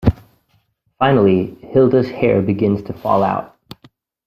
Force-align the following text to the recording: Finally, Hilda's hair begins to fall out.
Finally, 0.97 1.59
Hilda's 1.61 2.09
hair 2.09 2.41
begins 2.41 2.81
to 2.81 2.91
fall 2.93 3.21
out. 3.21 3.55